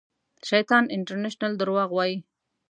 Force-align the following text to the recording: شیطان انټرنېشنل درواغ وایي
شیطان 0.47 0.83
انټرنېشنل 0.95 1.51
درواغ 1.57 1.89
وایي 1.93 2.17